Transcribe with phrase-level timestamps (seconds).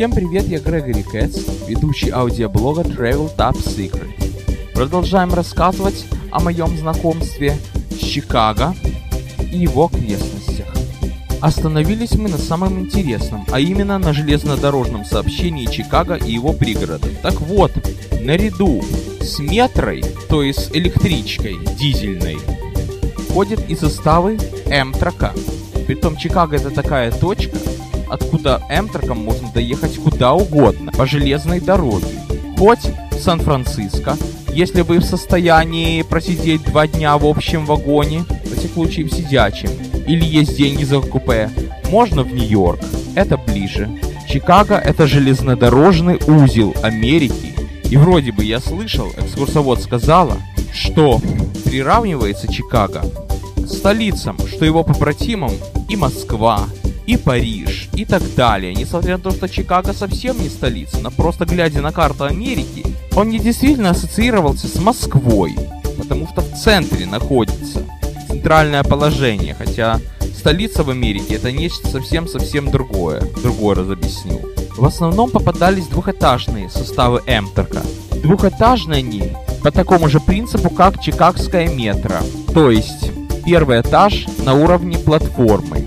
[0.00, 4.08] Всем привет, я Грегори Кэтс, ведущий аудиоблога Travel Top Secret.
[4.72, 7.54] Продолжаем рассказывать о моем знакомстве
[7.90, 8.74] с Чикаго
[9.52, 10.68] и его окрестностях.
[11.42, 17.10] Остановились мы на самом интересном, а именно на железнодорожном сообщении Чикаго и его пригородов.
[17.20, 17.72] Так вот,
[18.22, 18.82] наряду
[19.20, 22.38] с метрой, то есть электричкой дизельной,
[23.28, 25.34] входят и составы М-трака.
[25.86, 27.58] Притом Чикаго это такая точка,
[28.10, 32.06] откуда М-траком можно доехать куда угодно, по железной дороге.
[32.58, 34.16] Хоть в Сан-Франциско,
[34.52, 39.70] если вы в состоянии просидеть два дня в общем вагоне, во всяком случае в сидячем,
[40.06, 41.50] или есть деньги за купе,
[41.90, 42.80] можно в Нью-Йорк,
[43.14, 43.88] это ближе.
[44.28, 47.54] Чикаго это железнодорожный узел Америки.
[47.90, 50.36] И вроде бы я слышал, экскурсовод сказала,
[50.72, 51.20] что
[51.64, 53.02] приравнивается Чикаго
[53.56, 55.52] к столицам, что его побратимам
[55.88, 56.66] и Москва,
[57.10, 58.72] и Париж, и так далее.
[58.72, 63.30] Несмотря на то, что Чикаго совсем не столица, но просто глядя на карту Америки, он
[63.30, 65.56] не действительно ассоциировался с Москвой,
[65.98, 67.84] потому что в центре находится
[68.28, 69.98] центральное положение, хотя
[70.38, 73.22] столица в Америке это нечто совсем-совсем другое.
[73.42, 74.40] Другой раз объясню.
[74.76, 77.82] В основном попадались двухэтажные составы Эмтерка.
[78.22, 79.32] Двухэтажные они
[79.64, 82.18] по такому же принципу, как Чикагское метро.
[82.54, 83.10] То есть,
[83.44, 85.79] первый этаж на уровне платформы,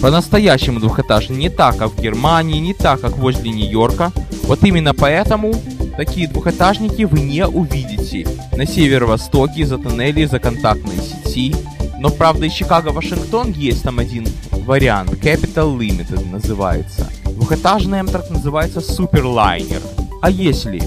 [0.00, 4.12] по-настоящему двухэтажный, не так, как в Германии, не так, как возле Нью-Йорка.
[4.44, 5.52] Вот именно поэтому
[5.96, 11.54] такие двухэтажники вы не увидите на северо-востоке за тоннелей за контактной сети.
[11.98, 17.06] Но правда из Чикаго-Вашингтон есть там один вариант, Capital Limited называется.
[17.24, 19.82] Двухэтажный Amtrak называется Superliner.
[20.22, 20.82] А если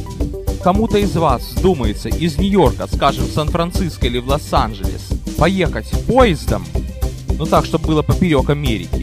[0.63, 6.65] кому-то из вас вздумается из Нью-Йорка, скажем, в Сан-Франциско или в Лос-Анджелес, поехать поездом,
[7.37, 9.02] ну так, чтобы было поперек Америки,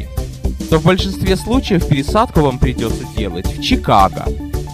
[0.70, 4.24] то в большинстве случаев пересадку вам придется делать в Чикаго.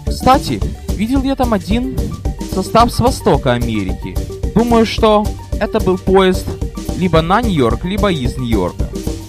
[0.06, 1.98] Кстати, видел я там один
[2.52, 4.14] состав с востока Америки.
[4.54, 5.26] Думаю, что
[5.58, 6.46] это был поезд
[6.98, 8.88] либо на Нью-Йорк, либо из Нью-Йорка.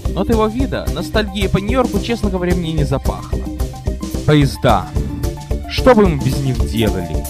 [0.09, 3.39] Но от его вида ностальгия по Нью-Йорку, честно говоря, мне не запахло.
[4.25, 4.88] Поезда.
[5.69, 7.23] Что бы мы без них делали?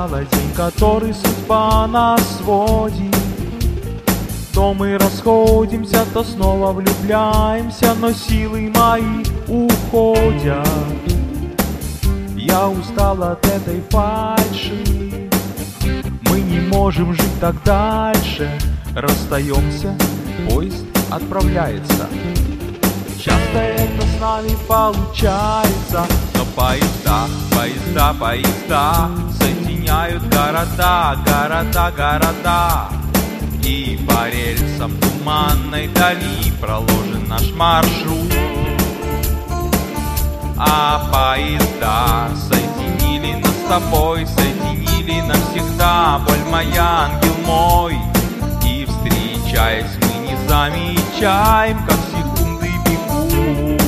[0.00, 3.14] Умчало, день, который судьба нас сводит.
[4.52, 10.66] То мы расходимся, то снова влюбляемся, но силы мои уходят.
[12.36, 15.30] Я устал от этой фальши,
[16.22, 18.50] мы не можем жить так дальше.
[18.94, 19.96] Расстаемся,
[20.48, 22.08] поезд отправляется.
[23.22, 29.10] Часто это с нами получается, но поезда, поезда, поезда
[29.90, 32.88] Соединяют города, города, города.
[33.64, 38.32] И по рельсам туманной дали проложен наш маршрут.
[40.56, 46.20] А поезда соединили нас с тобой, соединили навсегда.
[46.24, 47.98] Боль моя, ангел мой.
[48.64, 53.82] И встречаясь мы не замечаем, как секунды бегут.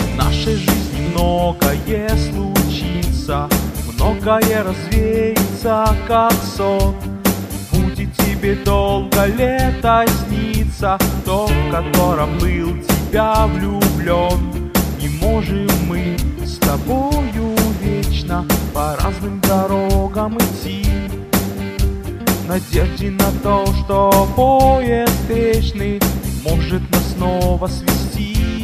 [0.00, 2.55] В нашей жизни многое случится
[4.06, 6.94] Многое развеется, как сон
[7.72, 16.56] Будет тебе долго лето сниться То, в котором был тебя влюблен Не можем мы с
[16.58, 20.86] тобою вечно По разным дорогам идти
[22.46, 26.00] надежде на то, что поезд вечный
[26.44, 28.55] может нас снова свести.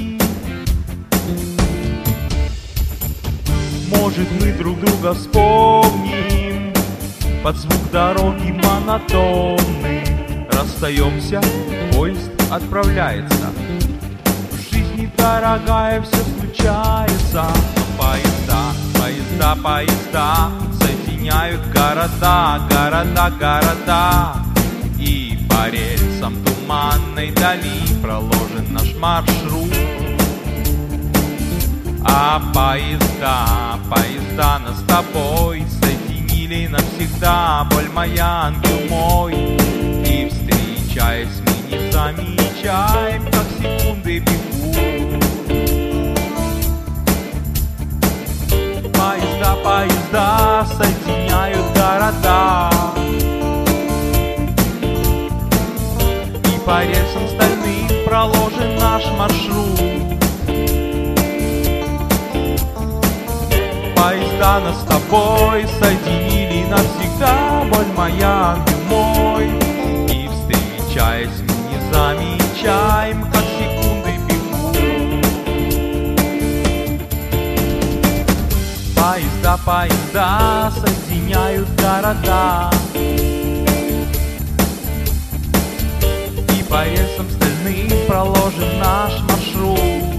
[3.96, 6.72] Может мы друг друга вспомним
[7.42, 10.04] под звук дороги монотонный.
[10.50, 11.40] Расстаемся,
[11.92, 13.50] поезд отправляется.
[14.50, 17.44] В жизни, дорогая, все случается.
[17.98, 20.50] Поезда, поезда, поезда
[20.80, 24.36] соединяют города, города, города.
[24.98, 29.91] И по рельсам туманной дали проложен наш маршрут.
[32.04, 39.81] А поезда, поезда нас с тобой соединили навсегда, боль моя, ангел мой.
[64.52, 69.46] Поезда нас с тобой соединили навсегда, боль моя, ангел мой.
[70.10, 74.76] И встречаясь, мы не замечаем, как секунды бегут.
[78.94, 82.70] Поезда, поезда соединяют города.
[86.54, 90.11] И по рельсам стальным проложен наш маршрут.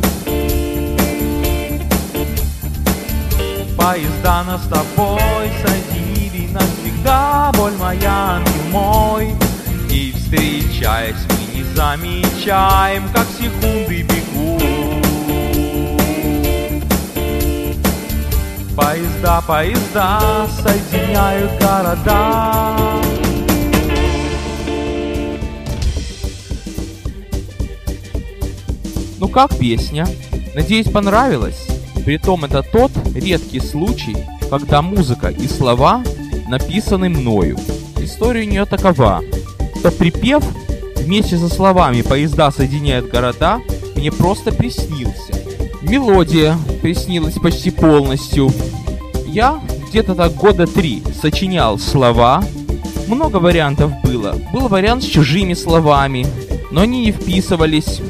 [3.78, 9.34] Поезда нас с тобой соединили навсегда, боль моя, ангел мой.
[9.90, 14.64] И встречаясь, мы не замечаем, как секунды бегут.
[18.76, 22.76] Поезда, поезда соединяют города.
[29.20, 30.08] Ну как песня?
[30.56, 31.73] Надеюсь, понравилось?
[32.06, 34.16] Притом это тот редкий случай,
[34.50, 36.04] когда музыка и слова
[36.48, 37.58] написаны мною.
[37.98, 39.22] История у нее такова,
[39.80, 40.44] что припев
[40.98, 43.62] вместе со словами «Поезда соединяют города»
[43.96, 45.34] мне просто приснился.
[45.82, 48.52] Мелодия приснилась почти полностью.
[49.28, 52.44] Я где-то так года три сочинял слова.
[53.08, 54.36] Много вариантов было.
[54.52, 56.26] Был вариант с чужими словами,
[56.72, 58.02] но они не вписывались.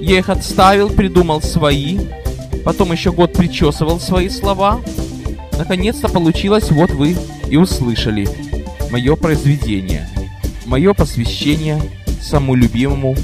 [0.00, 1.98] Я их отставил, придумал свои.
[2.64, 4.80] Потом еще год причесывал свои слова.
[5.58, 7.16] Наконец-то получилось, вот вы
[7.48, 8.28] и услышали
[8.90, 10.08] мое произведение.
[10.66, 11.80] Мое посвящение
[12.22, 13.14] самому любимому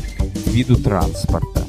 [0.46, 1.64] виду транспорта.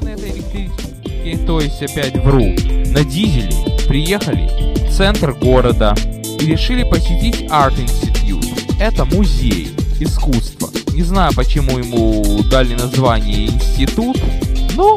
[0.00, 2.54] На этой электричке, то есть опять вру,
[2.86, 3.54] на дизеле
[3.86, 4.50] приехали
[4.88, 5.94] в центр города
[6.40, 8.76] и решили посетить Art Institute.
[8.80, 9.68] Это музей
[10.00, 10.70] искусства.
[10.92, 14.16] Не знаю, почему ему дали название институт,
[14.74, 14.96] но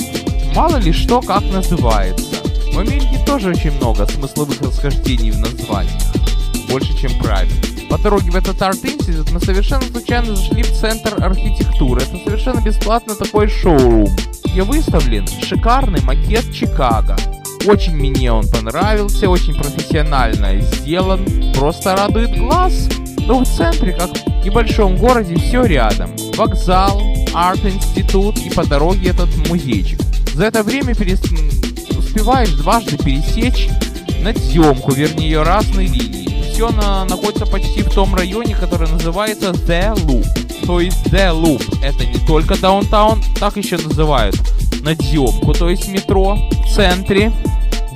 [0.57, 2.37] мало ли что как называется.
[2.73, 6.01] В Америке тоже очень много смысловых расхождений в названиях.
[6.67, 7.55] Больше, чем правильно.
[7.91, 12.01] По дороге в этот арт-институт мы совершенно случайно зашли в центр архитектуры.
[12.01, 14.09] Это совершенно бесплатно такой шоурум.
[14.45, 17.15] Где выставлен шикарный макет Чикаго.
[17.67, 22.89] Очень мне он понравился, очень профессионально сделан, просто радует глаз.
[23.27, 26.09] Но в центре, как в небольшом городе, все рядом.
[26.35, 26.99] Вокзал,
[27.35, 29.99] арт-институт и по дороге этот музейчик.
[30.37, 31.19] За это время перес...
[31.97, 33.69] успеваешь дважды пересечь
[34.21, 36.51] надземку, вернее ее разные линии.
[36.51, 37.05] Все на...
[37.05, 40.27] находится почти в том районе, который называется The Loop.
[40.67, 44.35] То есть The Loop это не только даунтаун, так еще называют
[44.83, 47.33] надземку, то есть метро в центре.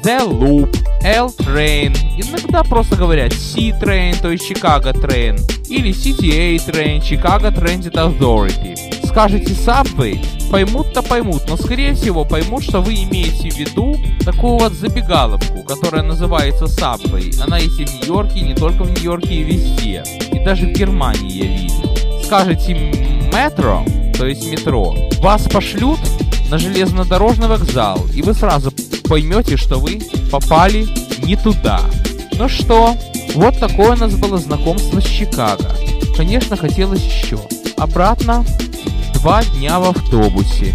[0.03, 5.39] The Loop, L-Train, иногда просто говорят C-Train, то есть Chicago Train,
[5.69, 8.90] или CTA Train, Chicago Transit Authority.
[9.11, 14.71] Скажете Subway, поймут-то поймут, но скорее всего поймут, что вы имеете в виду такую вот
[14.71, 17.37] забегаловку, которая называется Subway.
[17.43, 20.03] Она есть и в Нью-Йорке, не только в Нью-Йорке, и везде.
[20.31, 22.23] И даже в Германии я видел.
[22.23, 23.83] Скажете метро,
[24.17, 25.99] то есть метро, вас пошлют
[26.49, 28.71] на железнодорожный вокзал, и вы сразу
[29.09, 29.99] поймете, что вы
[30.31, 30.87] попали
[31.25, 31.81] не туда.
[32.39, 32.95] Ну что,
[33.35, 35.69] вот такое у нас было знакомство с Чикаго.
[36.15, 37.39] Конечно, хотелось еще.
[37.77, 38.45] Обратно
[39.21, 40.73] два дня в автобусе.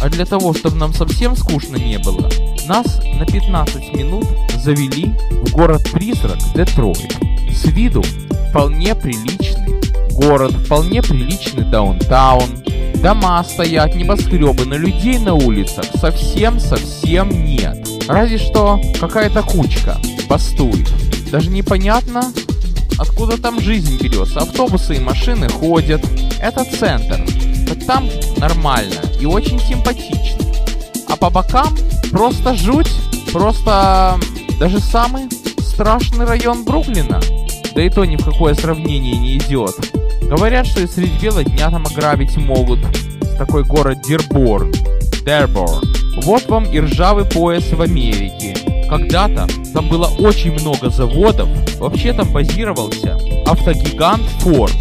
[0.00, 2.30] А для того, чтобы нам совсем скучно не было,
[2.68, 7.16] нас на 15 минут завели в город-призрак Детройт.
[7.50, 8.04] С виду
[8.50, 9.80] вполне приличный
[10.12, 12.62] город, вполне приличный даунтаун,
[13.02, 17.76] Дома стоят, небоскребы, но людей на улицах совсем-совсем нет.
[18.08, 19.98] Разве что какая-то кучка
[20.28, 20.88] бастует.
[21.30, 22.32] Даже непонятно,
[22.98, 24.38] откуда там жизнь берется.
[24.38, 26.02] Автобусы и машины ходят.
[26.40, 27.20] Это центр.
[27.66, 30.44] Так там нормально и очень симпатично.
[31.08, 31.76] А по бокам
[32.10, 32.90] просто жуть.
[33.32, 34.18] Просто
[34.60, 35.28] даже самый
[35.58, 37.20] страшный район Бруклина.
[37.74, 39.74] Да и то ни в какое сравнение не идет.
[40.22, 42.78] Говорят, что и среди бела дня там ограбить могут.
[43.36, 44.72] Такой город Дерборн.
[45.24, 45.82] Дерборн.
[46.22, 48.56] Вот вам и ржавый пояс в Америке.
[48.88, 51.48] Когда-то там было очень много заводов.
[51.80, 54.72] Вообще там базировался автогигант Ford.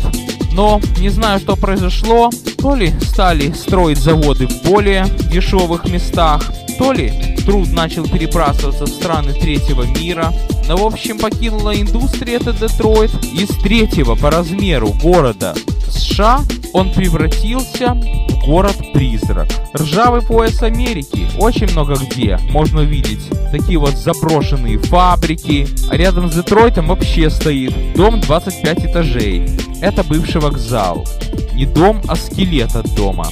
[0.53, 2.29] Но не знаю, что произошло.
[2.57, 6.43] То ли стали строить заводы в более дешевых местах,
[6.77, 7.11] то ли
[7.45, 10.33] труд начал перебрасываться в страны третьего мира.
[10.67, 13.11] Но в общем покинула индустрия это Детройт.
[13.33, 15.55] Из третьего по размеру города
[15.93, 16.41] США
[16.73, 19.47] он превратился в город-призрак.
[19.77, 21.27] Ржавый пояс Америки.
[21.39, 25.67] Очень много где можно увидеть такие вот заброшенные фабрики.
[25.89, 29.49] А рядом с Детройтом вообще стоит дом 25 этажей.
[29.81, 31.05] Это бывший вокзал.
[31.53, 33.27] Не дом, а скелет от дома.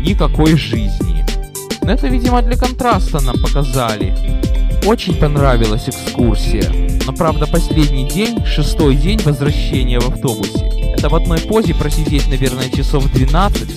[0.00, 1.24] Никакой жизни.
[1.82, 4.14] Но это, видимо, для контраста нам показали.
[4.86, 6.70] Очень понравилась экскурсия.
[7.06, 10.85] Но правда последний день, шестой день возвращения в автобусе.
[10.96, 13.68] Это в одной позе просидеть, наверное, часов 12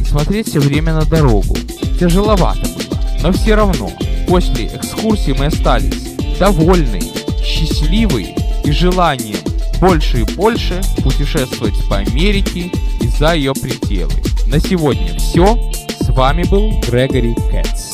[0.00, 1.56] и смотреть все время на дорогу.
[1.98, 3.00] Тяжеловато было.
[3.20, 3.90] Но все равно,
[4.28, 7.00] после экскурсии мы остались довольны,
[7.42, 8.28] счастливы
[8.62, 9.38] и желанием
[9.80, 12.70] больше и больше путешествовать по Америке
[13.00, 14.12] и за ее пределы.
[14.46, 15.58] На сегодня все.
[16.00, 17.87] С вами был Грегори Кэтс.